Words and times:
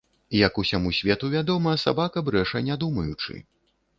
Як 0.47 0.53
усяму 0.63 0.93
свету 0.99 1.29
вядома, 1.35 1.75
сабака 1.83 2.25
брэша 2.31 2.63
не 2.69 2.79
думаючы. 2.85 3.37